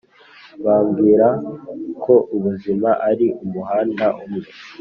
bambwira 0.65 1.27
ko 2.03 2.13
ubuzima 2.35 2.89
ari 3.09 3.25
umuhanda 3.43 4.05
umwe, 4.25 4.43